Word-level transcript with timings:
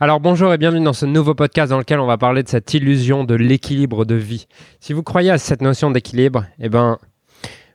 Alors 0.00 0.20
bonjour 0.20 0.54
et 0.54 0.58
bienvenue 0.58 0.84
dans 0.84 0.92
ce 0.92 1.06
nouveau 1.06 1.34
podcast 1.34 1.70
dans 1.70 1.78
lequel 1.78 1.98
on 1.98 2.06
va 2.06 2.16
parler 2.16 2.44
de 2.44 2.48
cette 2.48 2.72
illusion 2.72 3.24
de 3.24 3.34
l'équilibre 3.34 4.04
de 4.04 4.14
vie. 4.14 4.46
Si 4.78 4.92
vous 4.92 5.02
croyez 5.02 5.32
à 5.32 5.38
cette 5.38 5.60
notion 5.60 5.90
d'équilibre, 5.90 6.44
eh 6.60 6.68
ben, 6.68 6.98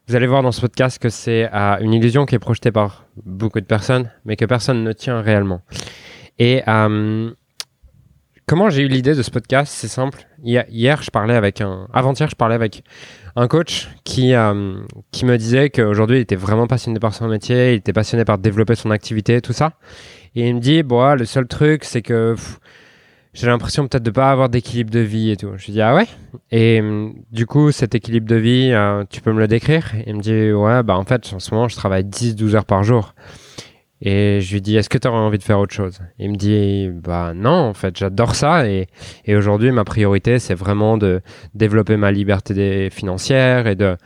vous 0.08 0.16
allez 0.16 0.26
voir 0.26 0.42
dans 0.42 0.50
ce 0.50 0.62
podcast 0.62 0.98
que 0.98 1.10
c'est 1.10 1.50
euh, 1.52 1.76
une 1.80 1.92
illusion 1.92 2.24
qui 2.24 2.34
est 2.34 2.38
projetée 2.38 2.72
par 2.72 3.04
beaucoup 3.26 3.60
de 3.60 3.66
personnes, 3.66 4.10
mais 4.24 4.36
que 4.36 4.46
personne 4.46 4.82
ne 4.84 4.92
tient 4.94 5.20
réellement. 5.20 5.60
Et 6.38 6.62
euh, 6.66 7.30
comment 8.46 8.70
j'ai 8.70 8.84
eu 8.84 8.88
l'idée 8.88 9.14
de 9.14 9.22
ce 9.22 9.30
podcast? 9.30 9.70
C'est 9.76 9.88
simple. 9.88 10.26
Hier, 10.42 11.02
je 11.02 11.10
parlais 11.10 11.34
avec 11.36 11.60
un, 11.60 11.88
avant-hier, 11.92 12.30
je 12.30 12.36
parlais 12.36 12.54
avec 12.54 12.84
un 13.36 13.48
coach 13.48 13.90
qui 14.02 14.32
euh, 14.32 14.78
qui 15.12 15.26
me 15.26 15.36
disait 15.36 15.68
qu'aujourd'hui, 15.68 16.16
il 16.16 16.22
était 16.22 16.36
vraiment 16.36 16.68
passionné 16.68 16.98
par 17.00 17.12
son 17.12 17.28
métier, 17.28 17.72
il 17.72 17.76
était 17.76 17.92
passionné 17.92 18.24
par 18.24 18.38
développer 18.38 18.76
son 18.76 18.90
activité, 18.90 19.42
tout 19.42 19.52
ça. 19.52 19.74
Et 20.36 20.48
il 20.48 20.54
me 20.56 20.60
dit, 20.60 20.82
bon, 20.82 21.14
le 21.14 21.24
seul 21.24 21.46
truc, 21.46 21.84
c'est 21.84 22.02
que 22.02 22.34
j'ai 23.34 23.46
l'impression 23.48 23.86
peut-être 23.88 24.02
de 24.02 24.10
pas 24.10 24.30
avoir 24.30 24.48
d'équilibre 24.48 24.90
de 24.90 25.00
vie 25.00 25.30
et 25.30 25.36
tout. 25.36 25.50
Je 25.56 25.66
lui 25.66 25.72
dis, 25.72 25.80
ah 25.80 25.94
ouais? 25.94 26.06
Et 26.50 26.80
hum, 26.80 27.14
du 27.32 27.46
coup, 27.46 27.72
cet 27.72 27.94
équilibre 27.94 28.28
de 28.28 28.36
vie, 28.36 28.70
euh, 28.72 29.04
tu 29.10 29.20
peux 29.20 29.32
me 29.32 29.40
le 29.40 29.48
décrire? 29.48 29.92
Il 30.06 30.16
me 30.16 30.20
dit, 30.20 30.52
ouais, 30.52 30.82
bah 30.82 30.96
en 30.96 31.04
fait, 31.04 31.32
en 31.32 31.40
ce 31.40 31.54
moment, 31.54 31.68
je 31.68 31.76
travaille 31.76 32.04
10-12 32.04 32.54
heures 32.54 32.64
par 32.64 32.84
jour. 32.84 33.14
Et 34.00 34.40
je 34.40 34.52
lui 34.52 34.60
dis, 34.60 34.76
est-ce 34.76 34.88
que 34.88 34.98
tu 34.98 35.08
aurais 35.08 35.18
envie 35.18 35.38
de 35.38 35.42
faire 35.42 35.58
autre 35.58 35.74
chose? 35.74 35.98
Il 36.18 36.30
me 36.30 36.36
dit, 36.36 36.90
bah 36.92 37.32
non, 37.34 37.50
en 37.50 37.74
fait, 37.74 37.96
j'adore 37.96 38.34
ça. 38.34 38.68
Et, 38.68 38.86
et 39.24 39.34
aujourd'hui, 39.34 39.72
ma 39.72 39.84
priorité, 39.84 40.38
c'est 40.38 40.54
vraiment 40.54 40.98
de 40.98 41.20
développer 41.54 41.96
ma 41.96 42.12
liberté 42.12 42.90
financière 42.90 43.66
et 43.66 43.76
de, 43.76 43.96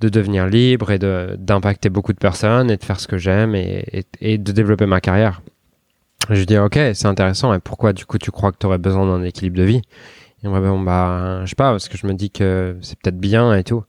de 0.00 0.08
devenir 0.08 0.46
libre 0.46 0.90
et 0.90 0.98
d'impacter 0.98 1.88
beaucoup 1.88 2.12
de 2.12 2.18
personnes 2.18 2.70
et 2.70 2.76
de 2.76 2.84
faire 2.84 2.98
ce 2.98 3.06
que 3.06 3.16
j'aime 3.16 3.54
et, 3.54 4.04
et 4.20 4.38
de 4.38 4.52
développer 4.52 4.86
ma 4.86 5.00
carrière. 5.00 5.40
Je 6.30 6.44
dis, 6.44 6.56
ok, 6.56 6.78
c'est 6.94 7.06
intéressant. 7.06 7.52
Et 7.54 7.58
pourquoi, 7.58 7.92
du 7.92 8.06
coup, 8.06 8.18
tu 8.18 8.30
crois 8.30 8.52
que 8.52 8.58
tu 8.58 8.66
aurais 8.66 8.78
besoin 8.78 9.06
d'un 9.06 9.24
équilibre 9.24 9.56
de 9.56 9.64
vie? 9.64 9.82
Et 10.42 10.48
moi, 10.48 10.60
bon, 10.60 10.80
bah, 10.80 11.40
je 11.44 11.50
sais 11.50 11.56
pas, 11.56 11.70
parce 11.70 11.88
que 11.88 11.96
je 11.96 12.06
me 12.06 12.14
dis 12.14 12.30
que 12.30 12.76
c'est 12.82 12.98
peut-être 12.98 13.18
bien 13.18 13.54
et 13.54 13.64
tout. 13.64 13.84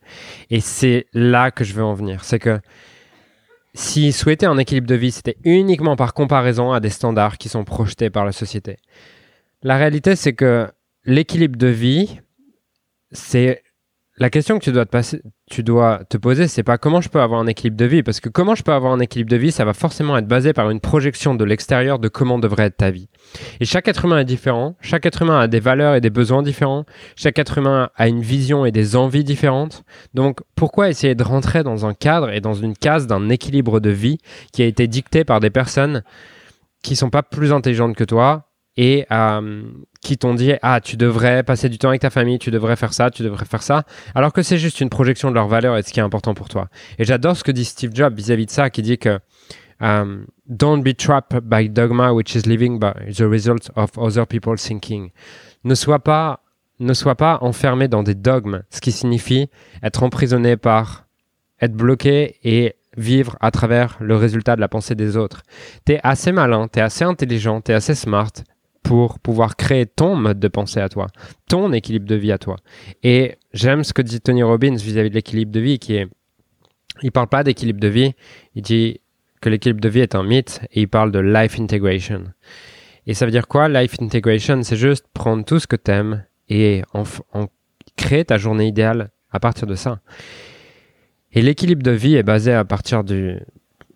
Et 0.49 0.61
c'est 0.61 1.05
là 1.13 1.51
que 1.51 1.63
je 1.63 1.73
veux 1.73 1.83
en 1.83 1.93
venir. 1.93 2.23
C'est 2.23 2.39
que 2.39 2.59
si 3.73 4.13
souhaiter 4.13 4.45
un 4.45 4.57
équilibre 4.57 4.87
de 4.87 4.95
vie, 4.95 5.11
c'était 5.11 5.37
uniquement 5.43 5.97
par 5.97 6.13
comparaison 6.13 6.71
à 6.71 6.79
des 6.79 6.89
standards 6.89 7.37
qui 7.37 7.49
sont 7.49 7.65
projetés 7.65 8.09
par 8.09 8.23
la 8.25 8.31
société. 8.31 8.77
La 9.63 9.77
réalité, 9.77 10.15
c'est 10.15 10.33
que 10.33 10.71
l'équilibre 11.03 11.57
de 11.57 11.67
vie, 11.67 12.21
c'est 13.11 13.63
la 14.17 14.29
question 14.29 14.57
que 14.57 14.63
tu 14.63 14.71
dois 14.71 14.85
te, 14.85 14.91
passer, 14.91 15.21
tu 15.49 15.61
dois 15.61 16.01
te 16.09 16.17
poser, 16.17 16.47
c'est 16.47 16.63
pas 16.63 16.79
comment 16.79 17.01
je 17.01 17.09
peux 17.09 17.21
avoir 17.21 17.39
un 17.39 17.45
équilibre 17.45 17.77
de 17.77 17.85
vie, 17.85 18.01
parce 18.01 18.19
que 18.19 18.29
comment 18.29 18.55
je 18.55 18.63
peux 18.63 18.73
avoir 18.73 18.93
un 18.93 18.99
équilibre 18.99 19.29
de 19.29 19.37
vie, 19.37 19.51
ça 19.51 19.63
va 19.63 19.73
forcément 19.73 20.17
être 20.17 20.27
basé 20.27 20.53
par 20.53 20.71
une 20.71 20.79
projection 20.79 21.35
de 21.35 21.43
l'extérieur 21.43 21.99
de 21.99 22.07
comment 22.07 22.39
devrait 22.39 22.65
être 22.65 22.77
ta 22.77 22.89
vie. 22.89 23.09
Et 23.59 23.65
chaque 23.65 23.87
être 23.87 24.05
humain 24.05 24.19
est 24.19 24.25
différent, 24.25 24.75
chaque 24.81 25.05
être 25.05 25.21
humain 25.21 25.39
a 25.39 25.47
des 25.47 25.59
valeurs 25.59 25.93
et 25.93 26.01
des 26.01 26.09
besoins 26.09 26.41
différents, 26.41 26.85
chaque 27.15 27.37
être 27.37 27.59
humain 27.59 27.89
a 27.95 28.07
une 28.07 28.21
vision 28.21 28.65
et 28.65 28.71
des 28.71 28.95
envies 28.95 29.23
différentes. 29.23 29.83
Donc 30.15 30.39
pourquoi 30.55 30.89
essayer 30.89 31.13
de 31.13 31.23
rentrer 31.23 31.61
dans 31.61 31.85
un 31.85 31.93
cadre 31.93 32.31
et 32.31 32.41
dans 32.41 32.55
une 32.55 32.75
case 32.75 33.05
d'un 33.05 33.29
équilibre 33.29 33.79
de 33.79 33.91
vie 33.91 34.17
qui 34.51 34.63
a 34.63 34.65
été 34.65 34.87
dicté 34.87 35.25
par 35.25 35.41
des 35.41 35.51
personnes 35.51 36.01
qui 36.81 36.95
sont 36.95 37.09
pas 37.11 37.23
plus 37.23 37.51
intelligentes 37.51 37.95
que 37.95 38.03
toi 38.03 38.44
et 38.77 39.05
euh, 39.11 39.63
qui 40.01 40.17
t'ont 40.17 40.33
dit 40.33 40.53
ah 40.61 40.81
tu 40.81 40.97
devrais 40.97 41.43
passer 41.43 41.69
du 41.69 41.77
temps 41.77 41.89
avec 41.89 42.01
ta 42.01 42.09
famille, 42.09 42.39
tu 42.39 42.51
devrais 42.51 42.75
faire 42.75 42.93
ça, 42.93 43.09
tu 43.09 43.23
devrais 43.23 43.45
faire 43.45 43.63
ça, 43.63 43.83
alors 44.13 44.33
que 44.33 44.41
c'est 44.41 44.57
juste 44.57 44.81
une 44.81 44.89
projection 44.89 45.29
de 45.29 45.35
leurs 45.35 45.47
valeurs 45.47 45.77
et 45.77 45.81
de 45.81 45.87
ce 45.87 45.93
qui 45.93 45.99
est 45.99 46.03
important 46.03 46.33
pour 46.33 46.49
toi. 46.49 46.67
Et 46.99 47.05
j'adore 47.05 47.37
ce 47.37 47.43
que 47.43 47.51
dit 47.51 47.65
Steve 47.65 47.91
Jobs 47.93 48.15
vis-à-vis 48.15 48.45
de 48.45 48.51
ça, 48.51 48.69
qui 48.69 48.81
dit 48.81 48.97
que 48.97 49.19
um, 49.79 50.25
don't 50.47 50.83
be 50.83 50.95
trapped 50.95 51.39
by 51.41 51.69
dogma 51.69 52.11
which 52.11 52.35
is 52.35 52.41
living 52.45 52.79
by 52.79 52.91
the 53.13 53.21
result 53.21 53.69
of 53.75 53.97
other 53.97 54.25
people's 54.25 54.61
thinking. 54.61 55.11
Ne 55.63 55.75
sois 55.75 55.99
pas 55.99 56.41
ne 56.79 56.93
sois 56.93 57.15
pas 57.15 57.37
enfermé 57.41 57.87
dans 57.87 58.03
des 58.03 58.15
dogmes, 58.15 58.63
ce 58.69 58.81
qui 58.81 58.91
signifie 58.91 59.49
être 59.81 60.03
emprisonné 60.03 60.57
par 60.57 61.05
être 61.61 61.73
bloqué 61.73 62.35
et 62.43 62.75
vivre 62.97 63.37
à 63.39 63.51
travers 63.51 63.97
le 63.99 64.15
résultat 64.15 64.55
de 64.55 64.61
la 64.61 64.67
pensée 64.67 64.95
des 64.95 65.17
autres. 65.17 65.43
T'es 65.85 65.99
assez 66.03 66.31
malin, 66.31 66.67
t'es 66.67 66.81
assez 66.81 67.03
intelligent, 67.03 67.61
t'es 67.61 67.73
assez 67.73 67.95
smart, 67.95 68.31
pour 68.85 69.17
pouvoir 69.19 69.55
créer 69.55 69.87
ton 69.87 70.15
mode 70.15 70.39
de 70.39 70.47
pensée 70.47 70.79
à 70.79 70.89
toi, 70.89 71.07
ton 71.49 71.73
équilibre 71.73 72.05
de 72.05 72.13
vie 72.13 72.31
à 72.31 72.37
toi. 72.37 72.57
Et 73.01 73.35
j'aime 73.51 73.83
ce 73.83 73.93
que 73.93 74.03
dit 74.03 74.21
Tony 74.21 74.43
Robbins 74.43 74.75
vis-à-vis 74.75 75.09
de 75.09 75.15
l'équilibre 75.15 75.51
de 75.51 75.59
vie, 75.59 75.79
qui 75.79 75.95
est, 75.95 76.07
il 77.01 77.11
parle 77.11 77.27
pas 77.27 77.43
d'équilibre 77.43 77.79
de 77.79 77.87
vie, 77.87 78.13
il 78.53 78.61
dit 78.61 79.01
que 79.41 79.49
l'équilibre 79.49 79.81
de 79.81 79.89
vie 79.89 80.01
est 80.01 80.13
un 80.13 80.21
mythe 80.21 80.61
et 80.71 80.81
il 80.81 80.87
parle 80.87 81.11
de 81.11 81.17
life 81.17 81.59
integration. 81.59 82.25
Et 83.07 83.15
ça 83.15 83.25
veut 83.25 83.31
dire 83.31 83.47
quoi 83.47 83.69
Life 83.69 83.95
integration, 83.99 84.61
c'est 84.61 84.77
juste 84.77 85.07
prendre 85.15 85.43
tout 85.43 85.57
ce 85.57 85.65
que 85.65 85.75
tu 85.75 85.89
aimes 85.89 86.23
et 86.47 86.83
en, 86.93 87.03
créer 87.97 88.23
ta 88.23 88.37
journée 88.37 88.67
idéale 88.67 89.09
à 89.31 89.39
partir 89.39 89.65
de 89.65 89.73
ça. 89.73 89.99
Et 91.31 91.41
l'équilibre 91.41 91.81
de 91.81 91.91
vie 91.91 92.15
est 92.15 92.23
basé 92.23 92.53
à 92.53 92.63
partir 92.65 93.03
du, 93.03 93.39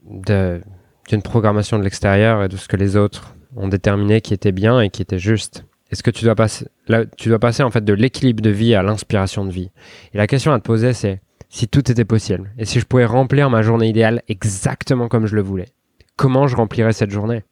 d'une 0.01 1.21
programmation 1.23 1.77
de 1.77 1.83
l'extérieur 1.83 2.43
et 2.43 2.47
de 2.47 2.57
ce 2.57 2.67
que 2.67 2.75
les 2.75 2.97
autres 2.97 3.35
ont 3.55 3.67
déterminé 3.67 4.21
qui 4.21 4.33
était 4.33 4.51
bien 4.51 4.79
et 4.81 4.89
qui 4.89 5.01
était 5.01 5.19
juste. 5.19 5.65
Est-ce 5.91 6.03
que 6.03 6.11
tu 6.11 6.23
dois 6.23 6.35
passer, 6.35 6.67
là, 6.87 7.05
tu 7.05 7.29
dois 7.29 7.39
passer 7.39 7.63
en 7.63 7.71
fait 7.71 7.83
de 7.83 7.93
l'équilibre 7.93 8.41
de 8.41 8.49
vie 8.49 8.75
à 8.75 8.83
l'inspiration 8.83 9.45
de 9.45 9.51
vie. 9.51 9.71
Et 10.13 10.17
la 10.17 10.27
question 10.27 10.51
à 10.51 10.59
te 10.59 10.63
poser, 10.65 10.93
c'est 10.93 11.21
si 11.49 11.67
tout 11.67 11.89
était 11.91 12.05
possible 12.05 12.51
et 12.57 12.65
si 12.65 12.79
je 12.79 12.85
pouvais 12.85 13.05
remplir 13.05 13.49
ma 13.49 13.63
journée 13.63 13.87
idéale 13.87 14.21
exactement 14.27 15.07
comme 15.07 15.25
je 15.25 15.35
le 15.35 15.41
voulais, 15.41 15.69
comment 16.15 16.47
je 16.47 16.55
remplirais 16.55 16.93
cette 16.93 17.09
journée 17.09 17.43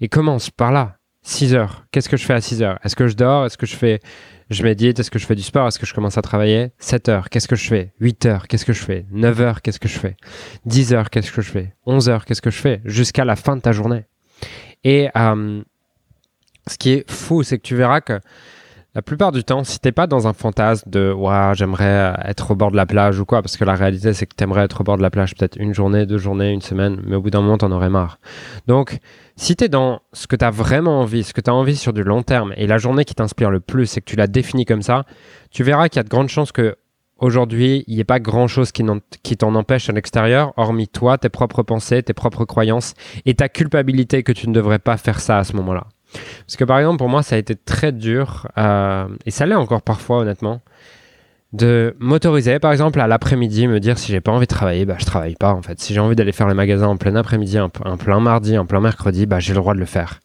Et 0.00 0.08
commence 0.08 0.50
par 0.50 0.70
là. 0.72 0.96
6 1.22 1.54
heures. 1.54 1.84
Qu'est-ce 1.90 2.08
que 2.08 2.16
je 2.16 2.24
fais 2.24 2.32
à 2.32 2.40
6 2.40 2.62
heures 2.62 2.78
Est-ce 2.82 2.96
que 2.96 3.06
je 3.06 3.14
dors 3.14 3.44
Est-ce 3.44 3.58
que 3.58 3.66
je 3.66 3.76
fais, 3.76 4.00
je 4.48 4.62
médite 4.62 4.98
Est-ce 4.98 5.10
que 5.10 5.18
je 5.18 5.26
fais 5.26 5.34
du 5.34 5.42
sport 5.42 5.68
Est-ce 5.68 5.78
que 5.78 5.86
je 5.86 5.92
commence 5.92 6.16
à 6.16 6.22
travailler 6.22 6.70
7 6.78 7.08
heures. 7.08 7.28
Qu'est-ce 7.28 7.48
que 7.48 7.56
je 7.56 7.68
fais 7.68 7.92
8 8.00 8.26
heures. 8.26 8.48
Qu'est-ce 8.48 8.64
que 8.64 8.72
je 8.72 8.82
fais 8.82 9.04
9 9.10 9.40
heures. 9.40 9.62
Qu'est-ce 9.62 9.80
que 9.80 9.88
je 9.88 9.98
fais 9.98 10.16
10 10.64 10.94
heures. 10.94 11.10
Qu'est-ce 11.10 11.30
que 11.30 11.42
je 11.42 11.50
fais 11.50 11.74
11 11.86 12.08
heures. 12.08 12.24
Qu'est-ce 12.24 12.42
que 12.42 12.50
je 12.50 12.58
fais 12.58 12.80
Jusqu'à 12.84 13.24
la 13.24 13.36
fin 13.36 13.56
de 13.56 13.60
ta 13.60 13.72
journée. 13.72 14.04
Et 14.84 15.08
euh, 15.16 15.62
ce 16.66 16.78
qui 16.78 16.92
est 16.92 17.10
fou, 17.10 17.42
c'est 17.42 17.58
que 17.58 17.62
tu 17.62 17.76
verras 17.76 18.00
que 18.00 18.20
la 18.94 19.02
plupart 19.02 19.30
du 19.30 19.44
temps, 19.44 19.62
si 19.62 19.78
t'es 19.78 19.92
pas 19.92 20.08
dans 20.08 20.26
un 20.26 20.32
fantasme 20.32 20.90
de 20.90 21.12
ouais, 21.12 21.52
j'aimerais 21.54 22.12
être 22.24 22.50
au 22.50 22.56
bord 22.56 22.72
de 22.72 22.76
la 22.76 22.86
plage 22.86 23.20
ou 23.20 23.24
quoi, 23.24 23.40
parce 23.40 23.56
que 23.56 23.64
la 23.64 23.74
réalité 23.74 24.12
c'est 24.14 24.26
que 24.26 24.34
t'aimerais 24.34 24.64
être 24.64 24.80
au 24.80 24.84
bord 24.84 24.96
de 24.96 25.02
la 25.02 25.10
plage 25.10 25.36
peut-être 25.36 25.56
une 25.60 25.72
journée, 25.72 26.06
deux 26.06 26.18
journées, 26.18 26.50
une 26.50 26.60
semaine, 26.60 27.00
mais 27.06 27.14
au 27.14 27.22
bout 27.22 27.30
d'un 27.30 27.40
moment 27.40 27.56
t'en 27.56 27.70
aurais 27.70 27.88
marre. 27.88 28.18
Donc, 28.66 28.98
si 29.36 29.54
t'es 29.54 29.68
dans 29.68 30.00
ce 30.12 30.26
que 30.26 30.34
t'as 30.34 30.50
vraiment 30.50 31.00
envie, 31.00 31.22
ce 31.22 31.32
que 31.32 31.40
t'as 31.40 31.52
envie 31.52 31.76
sur 31.76 31.92
du 31.92 32.02
long 32.02 32.24
terme, 32.24 32.52
et 32.56 32.66
la 32.66 32.78
journée 32.78 33.04
qui 33.04 33.14
t'inspire 33.14 33.52
le 33.52 33.60
plus, 33.60 33.86
c'est 33.86 34.00
que 34.00 34.10
tu 34.10 34.16
la 34.16 34.26
définis 34.26 34.64
comme 34.64 34.82
ça, 34.82 35.04
tu 35.52 35.62
verras 35.62 35.88
qu'il 35.88 35.98
y 35.98 36.00
a 36.00 36.04
de 36.04 36.08
grandes 36.08 36.28
chances 36.28 36.50
que 36.50 36.76
aujourd'hui, 37.20 37.84
il 37.86 37.94
n'y 37.94 38.00
ait 38.00 38.04
pas 38.04 38.20
grand-chose 38.20 38.72
qui 38.72 39.36
t'en 39.36 39.54
empêche 39.54 39.88
à 39.88 39.92
l'extérieur, 39.92 40.52
hormis 40.56 40.88
toi, 40.88 41.18
tes 41.18 41.28
propres 41.28 41.62
pensées, 41.62 42.02
tes 42.02 42.14
propres 42.14 42.44
croyances 42.44 42.94
et 43.26 43.34
ta 43.34 43.48
culpabilité 43.48 44.22
que 44.22 44.32
tu 44.32 44.48
ne 44.48 44.54
devrais 44.54 44.78
pas 44.78 44.96
faire 44.96 45.20
ça 45.20 45.38
à 45.38 45.44
ce 45.44 45.54
moment-là. 45.56 45.86
Parce 46.46 46.56
que 46.56 46.64
par 46.64 46.78
exemple, 46.78 46.98
pour 46.98 47.08
moi, 47.08 47.22
ça 47.22 47.36
a 47.36 47.38
été 47.38 47.54
très 47.54 47.92
dur, 47.92 48.48
euh, 48.58 49.06
et 49.26 49.30
ça 49.30 49.46
l'est 49.46 49.54
encore 49.54 49.82
parfois, 49.82 50.18
honnêtement, 50.18 50.60
de 51.52 51.96
m'autoriser, 51.98 52.58
par 52.60 52.70
exemple, 52.72 53.00
à 53.00 53.08
l'après-midi, 53.08 53.66
me 53.66 53.80
dire 53.80 53.98
si 53.98 54.12
j'ai 54.12 54.20
pas 54.20 54.30
envie 54.30 54.46
de 54.46 54.54
travailler, 54.54 54.84
bah 54.84 54.96
je 54.98 55.04
travaille 55.04 55.34
pas 55.34 55.52
en 55.52 55.62
fait. 55.62 55.80
Si 55.80 55.94
j'ai 55.94 56.00
envie 56.00 56.14
d'aller 56.14 56.32
faire 56.32 56.46
les 56.46 56.54
magasins 56.54 56.86
en 56.86 56.96
plein 56.96 57.16
après-midi, 57.16 57.58
un, 57.58 57.68
plein 57.68 58.20
mardi, 58.20 58.54
un 58.54 58.66
plein 58.66 58.80
mercredi, 58.80 59.26
bah 59.26 59.40
j'ai 59.40 59.52
le 59.52 59.58
droit 59.58 59.74
de 59.74 59.80
le 59.80 59.86
faire. 59.86 60.20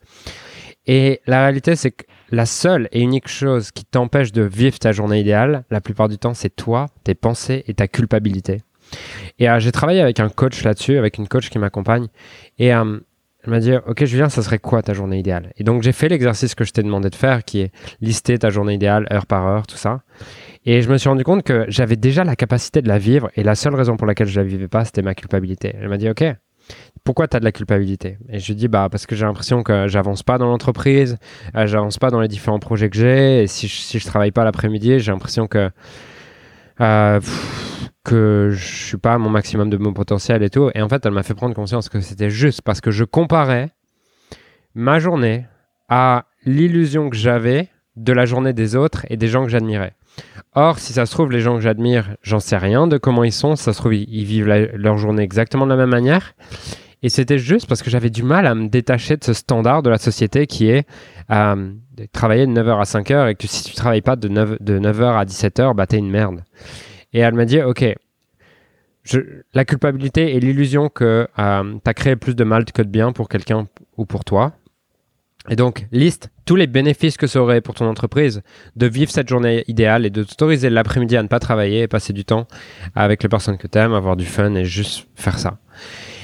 Et 0.87 1.21
la 1.25 1.41
réalité, 1.41 1.75
c'est 1.75 1.91
que 1.91 2.05
la 2.31 2.45
seule 2.45 2.89
et 2.91 3.01
unique 3.01 3.27
chose 3.27 3.71
qui 3.71 3.85
t'empêche 3.85 4.31
de 4.31 4.41
vivre 4.41 4.77
ta 4.79 4.91
journée 4.91 5.19
idéale, 5.19 5.63
la 5.69 5.81
plupart 5.81 6.09
du 6.09 6.17
temps, 6.17 6.33
c'est 6.33 6.55
toi, 6.55 6.87
tes 7.03 7.15
pensées 7.15 7.63
et 7.67 7.73
ta 7.73 7.87
culpabilité. 7.87 8.61
Et 9.39 9.49
euh, 9.49 9.59
j'ai 9.59 9.71
travaillé 9.71 10.01
avec 10.01 10.19
un 10.19 10.29
coach 10.29 10.63
là-dessus, 10.63 10.97
avec 10.97 11.17
une 11.17 11.27
coach 11.27 11.49
qui 11.49 11.59
m'accompagne. 11.59 12.07
Et 12.59 12.73
euh, 12.73 12.99
elle 13.43 13.51
m'a 13.51 13.59
dit, 13.59 13.73
OK, 13.73 14.05
Julien, 14.05 14.29
ça 14.29 14.41
serait 14.41 14.59
quoi 14.59 14.81
ta 14.81 14.93
journée 14.93 15.19
idéale? 15.19 15.53
Et 15.57 15.63
donc, 15.63 15.83
j'ai 15.83 15.91
fait 15.91 16.09
l'exercice 16.09 16.55
que 16.55 16.63
je 16.63 16.71
t'ai 16.71 16.81
demandé 16.81 17.09
de 17.09 17.15
faire, 17.15 17.43
qui 17.43 17.61
est 17.61 17.71
lister 18.01 18.39
ta 18.39 18.49
journée 18.49 18.73
idéale 18.73 19.07
heure 19.11 19.27
par 19.27 19.45
heure, 19.45 19.67
tout 19.67 19.77
ça. 19.77 20.01
Et 20.65 20.81
je 20.81 20.89
me 20.89 20.97
suis 20.97 21.09
rendu 21.09 21.23
compte 21.23 21.43
que 21.43 21.65
j'avais 21.67 21.95
déjà 21.95 22.23
la 22.23 22.35
capacité 22.35 22.81
de 22.81 22.87
la 22.87 22.97
vivre. 22.97 23.29
Et 23.35 23.43
la 23.43 23.53
seule 23.53 23.75
raison 23.75 23.97
pour 23.97 24.07
laquelle 24.07 24.27
je 24.27 24.39
la 24.39 24.45
vivais 24.45 24.67
pas, 24.67 24.83
c'était 24.83 25.03
ma 25.03 25.13
culpabilité. 25.13 25.75
Elle 25.79 25.89
m'a 25.89 25.97
dit, 25.97 26.09
OK, 26.09 26.23
pourquoi 27.03 27.27
tu 27.27 27.37
as 27.37 27.39
de 27.39 27.45
la 27.45 27.51
culpabilité? 27.51 28.17
Et 28.29 28.39
je 28.39 28.47
lui 28.47 28.55
dis 28.55 28.67
bah 28.67 28.87
parce 28.89 29.05
que 29.05 29.15
j'ai 29.15 29.25
l'impression 29.25 29.63
que 29.63 29.87
j'avance 29.87 30.23
pas 30.23 30.37
dans 30.37 30.47
l'entreprise, 30.47 31.17
euh, 31.55 31.67
j'avance 31.67 31.97
pas 31.97 32.09
dans 32.09 32.19
les 32.19 32.27
différents 32.27 32.59
projets 32.59 32.89
que 32.89 32.97
j'ai 32.97 33.43
et 33.43 33.47
si 33.47 33.67
je, 33.67 34.05
travaille 34.05 34.31
pas 34.31 34.43
l'après-midi, 34.43 34.99
j'ai 34.99 35.11
l'impression 35.11 35.47
que 35.47 35.69
euh, 36.81 37.19
que 38.03 38.49
je 38.51 38.85
suis 38.87 38.97
pas 38.97 39.13
à 39.13 39.17
mon 39.17 39.29
maximum 39.29 39.69
de 39.69 39.77
mon 39.77 39.93
potentiel 39.93 40.43
et 40.43 40.49
tout. 40.49 40.69
Et 40.75 40.81
en 40.81 40.89
fait, 40.89 41.05
elle 41.05 41.11
m'a 41.11 41.23
fait 41.23 41.33
prendre 41.33 41.55
conscience 41.55 41.89
que 41.89 42.01
c'était 42.01 42.29
juste 42.29 42.61
parce 42.61 42.81
que 42.81 42.91
je 42.91 43.03
comparais 43.03 43.71
ma 44.73 44.99
journée 44.99 45.45
à 45.89 46.25
l'illusion 46.45 47.09
que 47.09 47.15
j'avais 47.15 47.69
de 47.95 48.13
la 48.13 48.25
journée 48.25 48.53
des 48.53 48.75
autres 48.75 49.05
et 49.09 49.17
des 49.17 49.27
gens 49.27 49.43
que 49.43 49.49
j'admirais. 49.49 49.93
Or, 50.53 50.79
si 50.79 50.93
ça 50.93 51.05
se 51.05 51.11
trouve, 51.11 51.31
les 51.31 51.41
gens 51.41 51.55
que 51.55 51.61
j'admire, 51.61 52.15
j'en 52.21 52.39
sais 52.39 52.57
rien 52.57 52.87
de 52.87 52.97
comment 52.97 53.23
ils 53.23 53.33
sont. 53.33 53.55
Ça 53.55 53.73
se 53.73 53.79
trouve, 53.79 53.93
ils, 53.93 54.25
vivent 54.25 54.47
leur 54.47 54.97
journée 54.97 55.23
exactement 55.23 55.65
de 55.65 55.71
la 55.71 55.77
même 55.77 55.89
manière. 55.89 56.33
Et 57.03 57.09
c'était 57.09 57.37
juste 57.37 57.67
parce 57.67 57.81
que 57.83 57.89
j'avais 57.89 58.09
du 58.09 58.23
mal 58.23 58.47
à 58.47 58.55
me 58.55 58.67
détacher 58.67 59.17
de 59.17 59.23
ce 59.23 59.33
standard 59.33 59.83
de 59.83 59.89
la 59.89 59.97
société 59.97 60.47
qui 60.47 60.69
est 60.69 60.87
euh, 61.29 61.71
de 61.95 62.05
travailler 62.11 62.47
de 62.47 62.51
9h 62.51 62.79
à 62.79 62.83
5h 62.83 63.29
et 63.29 63.35
que 63.35 63.47
si 63.47 63.63
tu 63.63 63.75
travailles 63.75 64.01
pas 64.01 64.15
de, 64.15 64.27
9, 64.27 64.61
de 64.61 64.79
9h 64.79 65.17
à 65.17 65.25
17h, 65.25 65.75
bah 65.75 65.85
t'es 65.87 65.97
une 65.97 66.09
merde. 66.09 66.43
Et 67.13 67.19
elle 67.19 67.33
m'a 67.33 67.45
dit, 67.45 67.61
ok, 67.61 67.85
la 69.53 69.65
culpabilité 69.65 70.35
et 70.35 70.39
l'illusion 70.39 70.89
que 70.89 71.27
euh, 71.37 71.73
tu 71.83 71.89
as 71.89 71.93
créé 71.93 72.15
plus 72.15 72.35
de 72.35 72.43
mal 72.43 72.65
que 72.65 72.81
de 72.81 72.87
bien 72.87 73.11
pour 73.11 73.29
quelqu'un 73.29 73.67
ou 73.97 74.05
pour 74.05 74.25
toi. 74.25 74.53
Et 75.49 75.55
donc, 75.55 75.87
liste 75.91 76.31
tous 76.45 76.55
les 76.55 76.67
bénéfices 76.67 77.17
que 77.17 77.27
ça 77.27 77.41
aurait 77.41 77.61
pour 77.61 77.75
ton 77.75 77.87
entreprise 77.87 78.41
de 78.75 78.87
vivre 78.87 79.11
cette 79.11 79.29
journée 79.29 79.63
idéale 79.67 80.05
et 80.05 80.09
de 80.09 80.23
t'autoriser 80.23 80.69
l'après-midi 80.69 81.17
à 81.17 81.23
ne 81.23 81.27
pas 81.27 81.39
travailler 81.39 81.81
et 81.81 81.87
passer 81.87 82.13
du 82.13 82.25
temps 82.25 82.47
avec 82.95 83.21
les 83.21 83.29
personnes 83.29 83.57
que 83.57 83.67
tu 83.67 83.77
aimes, 83.77 83.93
avoir 83.93 84.15
du 84.15 84.25
fun 84.25 84.53
et 84.55 84.65
juste 84.65 85.07
faire 85.15 85.37
ça. 85.37 85.57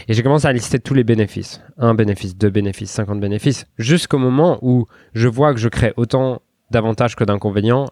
Et 0.08 0.14
j'ai 0.14 0.24
commencé 0.24 0.48
à 0.48 0.54
lister 0.54 0.80
tous 0.80 0.94
les 0.94 1.04
bénéfices. 1.04 1.62
Un 1.78 1.94
bénéfice, 1.94 2.36
deux 2.36 2.50
bénéfices, 2.50 2.92
50 2.92 3.20
bénéfices, 3.20 3.68
jusqu'au 3.78 4.18
moment 4.18 4.58
où 4.62 4.88
je 5.14 5.28
vois 5.28 5.54
que 5.54 5.60
je 5.60 5.70
crée 5.70 5.94
autant 5.98 6.42
d'avantages 6.72 7.16
que 7.16 7.24
d'inconvénients 7.24 7.90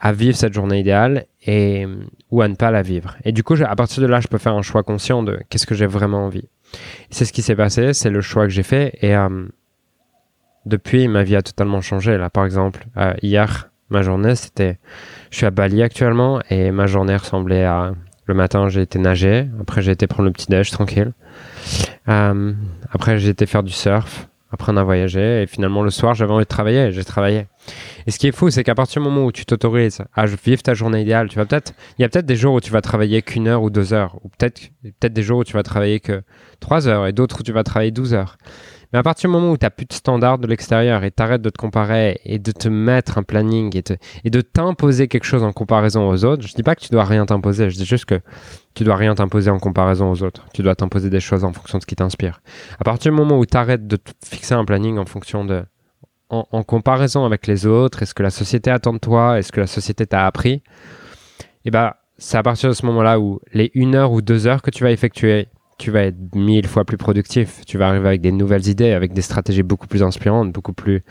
à 0.00 0.12
vivre 0.12 0.36
cette 0.36 0.52
journée 0.52 0.78
idéale 0.78 1.26
et 1.44 1.86
ou 2.30 2.42
à 2.42 2.48
ne 2.48 2.54
pas 2.54 2.70
la 2.70 2.82
vivre. 2.82 3.16
Et 3.24 3.32
du 3.32 3.42
coup, 3.42 3.54
à 3.54 3.76
partir 3.76 4.02
de 4.02 4.06
là, 4.06 4.20
je 4.20 4.28
peux 4.28 4.38
faire 4.38 4.54
un 4.54 4.62
choix 4.62 4.82
conscient 4.82 5.22
de 5.22 5.38
qu'est-ce 5.48 5.66
que 5.66 5.74
j'ai 5.74 5.86
vraiment 5.86 6.24
envie. 6.24 6.48
C'est 7.10 7.24
ce 7.24 7.32
qui 7.32 7.42
s'est 7.42 7.56
passé, 7.56 7.94
c'est 7.94 8.10
le 8.10 8.20
choix 8.20 8.44
que 8.44 8.52
j'ai 8.52 8.62
fait 8.62 8.96
et 9.00 9.16
euh, 9.16 9.48
depuis, 10.68 11.08
ma 11.08 11.24
vie 11.24 11.36
a 11.36 11.42
totalement 11.42 11.80
changé. 11.80 12.16
Là, 12.16 12.30
par 12.30 12.44
exemple, 12.44 12.86
euh, 12.96 13.14
hier, 13.22 13.70
ma 13.90 14.02
journée, 14.02 14.34
c'était, 14.34 14.78
je 15.30 15.38
suis 15.38 15.46
à 15.46 15.50
Bali 15.50 15.82
actuellement 15.82 16.40
et 16.50 16.70
ma 16.70 16.86
journée 16.86 17.16
ressemblait 17.16 17.64
à 17.64 17.92
le 18.28 18.34
matin, 18.34 18.68
j'ai 18.68 18.82
été 18.82 18.98
nager, 18.98 19.48
après 19.58 19.80
j'ai 19.80 19.92
été 19.92 20.06
prendre 20.06 20.26
le 20.26 20.32
petit 20.32 20.48
déj 20.48 20.70
tranquille, 20.70 21.12
euh, 22.08 22.52
après 22.92 23.18
j'ai 23.18 23.30
été 23.30 23.46
faire 23.46 23.62
du 23.62 23.72
surf, 23.72 24.28
après 24.52 24.70
on 24.70 24.76
a 24.76 24.82
voyagé 24.82 25.42
et 25.42 25.46
finalement 25.46 25.82
le 25.82 25.88
soir 25.88 26.14
j'avais 26.14 26.32
envie 26.32 26.44
de 26.44 26.48
travailler, 26.48 26.92
j'ai 26.92 27.04
travaillé. 27.04 27.46
Et 28.06 28.10
ce 28.10 28.18
qui 28.18 28.28
est 28.28 28.32
fou, 28.32 28.50
c'est 28.50 28.64
qu'à 28.64 28.74
partir 28.74 29.00
du 29.00 29.08
moment 29.08 29.24
où 29.24 29.32
tu 29.32 29.46
t'autorises 29.46 30.02
à 30.14 30.26
vivre 30.26 30.62
ta 30.62 30.74
journée 30.74 31.00
idéale, 31.00 31.28
tu 31.28 31.36
vas 31.36 31.46
peut-être, 31.46 31.72
il 31.98 32.02
y 32.02 32.04
a 32.04 32.08
peut-être 32.10 32.26
des 32.26 32.36
jours 32.36 32.54
où 32.54 32.60
tu 32.60 32.70
vas 32.70 32.82
travailler 32.82 33.22
qu'une 33.22 33.48
heure 33.48 33.62
ou 33.62 33.70
deux 33.70 33.94
heures, 33.94 34.16
ou 34.22 34.28
peut-être, 34.28 34.60
peut-être 34.82 35.14
des 35.14 35.22
jours 35.22 35.38
où 35.38 35.44
tu 35.44 35.54
vas 35.54 35.62
travailler 35.62 35.98
que 35.98 36.22
trois 36.60 36.86
heures 36.86 37.06
et 37.06 37.12
d'autres 37.12 37.40
où 37.40 37.42
tu 37.42 37.52
vas 37.52 37.64
travailler 37.64 37.92
douze 37.92 38.12
heures. 38.12 38.36
Mais 38.92 38.98
à 38.98 39.02
partir 39.02 39.28
du 39.28 39.32
moment 39.36 39.50
où 39.50 39.58
tu 39.58 39.66
n'as 39.66 39.70
plus 39.70 39.84
de 39.84 39.92
standards 39.92 40.38
de 40.38 40.46
l'extérieur 40.46 41.04
et 41.04 41.10
t'arrêtes 41.10 41.42
de 41.42 41.50
te 41.50 41.58
comparer 41.58 42.20
et 42.24 42.38
de 42.38 42.52
te 42.52 42.68
mettre 42.68 43.18
un 43.18 43.22
planning 43.22 43.76
et, 43.76 43.84
et 44.24 44.30
de 44.30 44.40
t'imposer 44.40 45.08
quelque 45.08 45.24
chose 45.24 45.42
en 45.42 45.52
comparaison 45.52 46.08
aux 46.08 46.24
autres, 46.24 46.46
je 46.46 46.54
dis 46.54 46.62
pas 46.62 46.74
que 46.74 46.80
tu 46.80 46.88
dois 46.90 47.04
rien 47.04 47.26
t'imposer, 47.26 47.68
je 47.68 47.76
dis 47.76 47.84
juste 47.84 48.06
que 48.06 48.20
tu 48.74 48.84
dois 48.84 48.96
rien 48.96 49.14
t'imposer 49.14 49.50
en 49.50 49.58
comparaison 49.58 50.10
aux 50.10 50.22
autres. 50.22 50.46
Tu 50.54 50.62
dois 50.62 50.74
t'imposer 50.74 51.10
des 51.10 51.20
choses 51.20 51.44
en 51.44 51.52
fonction 51.52 51.78
de 51.78 51.82
ce 51.82 51.86
qui 51.86 51.96
t'inspire. 51.96 52.40
À 52.80 52.84
partir 52.84 53.12
du 53.12 53.18
moment 53.18 53.38
où 53.38 53.44
tu 53.44 53.56
arrêtes 53.56 53.86
de 53.86 53.96
te 53.96 54.10
fixer 54.24 54.54
un 54.54 54.64
planning 54.64 54.98
en 54.98 55.04
fonction 55.04 55.44
de 55.44 55.64
en, 56.30 56.62
comparaison 56.62 57.24
avec 57.24 57.46
les 57.46 57.66
autres, 57.66 58.02
est-ce 58.02 58.14
que 58.14 58.22
la 58.22 58.30
société 58.30 58.70
attend 58.70 58.92
de 58.92 58.98
toi, 58.98 59.38
est-ce 59.38 59.50
que 59.50 59.60
la 59.60 59.66
société 59.66 60.06
t'a 60.06 60.26
appris, 60.26 60.52
et 60.52 60.62
eh 61.66 61.70
ben 61.70 61.94
c'est 62.18 62.36
à 62.36 62.42
partir 62.42 62.68
de 62.68 62.74
ce 62.74 62.84
moment-là 62.86 63.18
où 63.20 63.40
les 63.52 63.70
une 63.74 63.94
heure 63.94 64.12
ou 64.12 64.20
deux 64.20 64.46
heures 64.46 64.60
que 64.60 64.70
tu 64.70 64.82
vas 64.84 64.90
effectuer, 64.90 65.48
tu 65.78 65.92
vas 65.92 66.02
être 66.02 66.34
mille 66.34 66.66
fois 66.66 66.84
plus 66.84 66.96
productif. 66.96 67.64
Tu 67.64 67.78
vas 67.78 67.88
arriver 67.88 68.08
avec 68.08 68.20
des 68.20 68.32
nouvelles 68.32 68.66
idées, 68.66 68.92
avec 68.92 69.12
des 69.12 69.22
stratégies 69.22 69.62
beaucoup 69.62 69.86
plus 69.86 70.02
inspirantes, 70.02 70.52
beaucoup 70.52 70.72
plus 70.72 71.04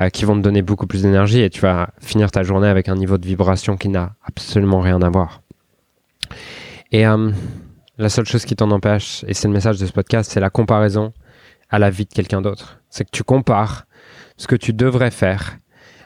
euh, 0.00 0.10
qui 0.10 0.24
vont 0.24 0.36
te 0.36 0.40
donner 0.40 0.60
beaucoup 0.62 0.86
plus 0.88 1.02
d'énergie, 1.02 1.40
et 1.40 1.50
tu 1.50 1.60
vas 1.60 1.90
finir 2.00 2.30
ta 2.30 2.42
journée 2.42 2.68
avec 2.68 2.88
un 2.88 2.96
niveau 2.96 3.16
de 3.16 3.26
vibration 3.26 3.76
qui 3.76 3.88
n'a 3.88 4.14
absolument 4.24 4.80
rien 4.80 5.00
à 5.02 5.08
voir. 5.08 5.42
Et 6.90 7.06
euh, 7.06 7.30
la 7.96 8.08
seule 8.08 8.26
chose 8.26 8.44
qui 8.44 8.56
t'en 8.56 8.70
empêche, 8.72 9.24
et 9.28 9.34
c'est 9.34 9.46
le 9.46 9.54
message 9.54 9.78
de 9.78 9.86
ce 9.86 9.92
podcast, 9.92 10.30
c'est 10.30 10.40
la 10.40 10.50
comparaison 10.50 11.12
à 11.70 11.78
la 11.78 11.88
vie 11.88 12.04
de 12.04 12.12
quelqu'un 12.12 12.42
d'autre. 12.42 12.80
C'est 12.90 13.04
que 13.04 13.10
tu 13.12 13.22
compares 13.22 13.86
ce 14.36 14.46
que 14.48 14.56
tu 14.56 14.72
devrais 14.72 15.12
faire 15.12 15.58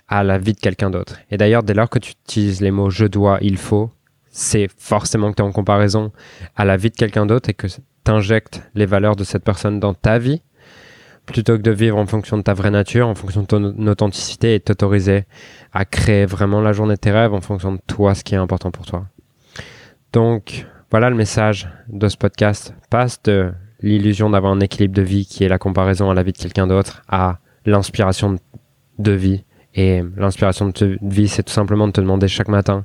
à 0.08 0.22
la 0.22 0.38
vie 0.38 0.52
de 0.52 0.60
quelqu'un 0.60 0.90
d'autre. 0.90 1.18
Et 1.30 1.38
d'ailleurs, 1.38 1.62
dès 1.62 1.74
lors 1.74 1.88
que 1.88 1.98
tu 1.98 2.12
utilises 2.24 2.60
les 2.60 2.70
mots 2.70 2.90
je 2.90 3.06
dois, 3.06 3.38
il 3.40 3.56
faut, 3.56 3.90
c'est 4.28 4.68
forcément 4.76 5.30
que 5.30 5.36
tu 5.36 5.42
es 5.42 5.46
en 5.46 5.52
comparaison 5.52 6.12
à 6.56 6.66
la 6.66 6.76
vie 6.76 6.90
de 6.90 6.96
quelqu'un 6.96 7.24
d'autre 7.24 7.48
et 7.48 7.54
que 7.54 7.68
tu 8.04 8.10
injectes 8.10 8.62
les 8.75 8.87
valeurs 8.87 9.16
de 9.16 9.25
cette 9.25 9.44
personne 9.44 9.81
dans 9.81 9.94
ta 9.94 10.19
vie 10.19 10.43
plutôt 11.26 11.56
que 11.56 11.62
de 11.62 11.70
vivre 11.70 11.99
en 11.99 12.06
fonction 12.06 12.37
de 12.37 12.43
ta 12.43 12.52
vraie 12.54 12.70
nature, 12.70 13.06
en 13.08 13.14
fonction 13.14 13.43
de 13.43 13.46
ton 13.46 13.87
authenticité 13.87 14.54
et 14.54 14.60
t'autoriser 14.60 15.25
à 15.72 15.84
créer 15.84 16.26
vraiment 16.26 16.60
la 16.60 16.72
journée 16.72 16.94
de 16.94 17.00
tes 17.00 17.12
rêves 17.12 17.32
en 17.32 17.40
fonction 17.40 17.72
de 17.72 17.81
toi, 17.87 18.14
ce 18.14 18.25
qui 18.25 18.34
est 18.34 18.38
important 18.38 18.70
pour 18.70 18.87
toi. 18.87 19.06
Donc, 20.12 20.66
voilà 20.90 21.10
le 21.10 21.16
message 21.16 21.69
de 21.88 22.08
ce 22.08 22.16
podcast. 22.16 22.75
Passe 22.90 23.22
de 23.22 23.52
l'illusion 23.81 24.31
d'avoir 24.31 24.52
un 24.52 24.60
équilibre 24.60 24.94
de 24.94 25.02
vie 25.02 25.26
qui 25.26 25.44
est 25.44 25.48
la 25.48 25.58
comparaison 25.58 26.10
à 26.10 26.14
la 26.14 26.22
vie 26.22 26.32
de 26.32 26.38
quelqu'un 26.38 26.66
d'autre 26.66 27.02
à 27.08 27.38
l'inspiration 27.64 28.37
de 28.98 29.12
vie. 29.12 29.44
Et 29.75 30.02
l'inspiration 30.16 30.69
de 30.69 30.98
vie, 31.00 31.28
c'est 31.28 31.44
tout 31.44 31.52
simplement 31.52 31.87
de 31.87 31.93
te 31.93 32.00
demander 32.00 32.28
chaque 32.28 32.48
matin 32.48 32.84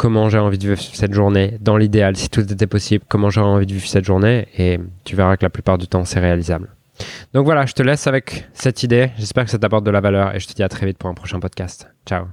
comment 0.00 0.30
j'ai 0.30 0.38
envie 0.38 0.56
de 0.56 0.66
vivre 0.66 0.80
cette 0.80 1.12
journée. 1.12 1.58
Dans 1.60 1.76
l'idéal, 1.76 2.16
si 2.16 2.30
tout 2.30 2.40
était 2.40 2.66
possible, 2.66 3.04
comment 3.06 3.28
j'aurais 3.28 3.50
envie 3.50 3.66
de 3.66 3.74
vivre 3.74 3.86
cette 3.86 4.06
journée. 4.06 4.48
Et 4.56 4.80
tu 5.04 5.14
verras 5.14 5.36
que 5.36 5.44
la 5.44 5.50
plupart 5.50 5.76
du 5.76 5.88
temps, 5.88 6.06
c'est 6.06 6.20
réalisable. 6.20 6.70
Donc 7.34 7.44
voilà, 7.44 7.66
je 7.66 7.74
te 7.74 7.82
laisse 7.82 8.06
avec 8.06 8.48
cette 8.54 8.82
idée. 8.82 9.10
J'espère 9.18 9.44
que 9.44 9.50
ça 9.50 9.58
t'apporte 9.58 9.84
de 9.84 9.90
la 9.90 10.00
valeur 10.00 10.34
et 10.34 10.40
je 10.40 10.48
te 10.48 10.54
dis 10.54 10.62
à 10.62 10.70
très 10.70 10.86
vite 10.86 10.96
pour 10.96 11.10
un 11.10 11.14
prochain 11.14 11.38
podcast. 11.38 11.86
Ciao. 12.06 12.24